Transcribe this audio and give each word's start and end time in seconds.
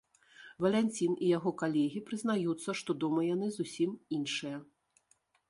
Валянцін 0.63 1.11
і 1.27 1.29
яго 1.37 1.53
калегі 1.61 2.01
прызнаюцца, 2.07 2.69
што 2.81 2.91
дома 3.05 3.21
яны 3.33 3.47
зусім 3.59 3.95
іншыя. 4.19 4.57